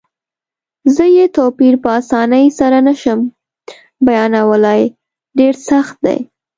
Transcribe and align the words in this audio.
زه 0.95 1.05
یې 1.15 1.25
توپیر 1.35 1.73
په 1.83 1.89
اسانۍ 1.99 2.45
سره 2.59 2.77
نه 2.87 2.93
شم 3.01 3.19
بیانولای، 4.05 4.81
ډېر 5.37 5.53
سخت 5.69 5.95
دی. 6.05 6.19